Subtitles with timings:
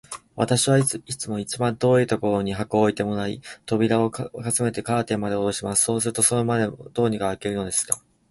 [0.35, 5.83] 私はいつも一番遠いところに箱を置いてもらい、扉も窓もすっかり閉め、カーテンまでおろします。
[5.85, 8.01] そうすると、それでまず、どうにか聞けるのでした。